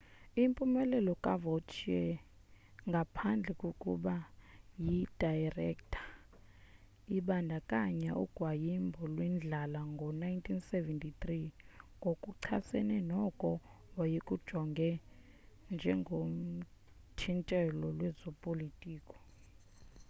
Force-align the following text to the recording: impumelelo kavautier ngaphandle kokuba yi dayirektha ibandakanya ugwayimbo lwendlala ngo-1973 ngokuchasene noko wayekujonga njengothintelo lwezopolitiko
impumelelo 0.43 1.13
kavautier 1.25 2.11
ngaphandle 2.89 3.53
kokuba 3.61 4.15
yi 4.83 4.95
dayirektha 5.19 6.03
ibandakanya 7.17 8.11
ugwayimbo 8.23 9.01
lwendlala 9.13 9.79
ngo-1973 9.93 11.21
ngokuchasene 11.99 12.97
noko 13.11 13.49
wayekujonga 13.97 14.89
njengothintelo 15.73 17.87
lwezopolitiko 17.99 19.15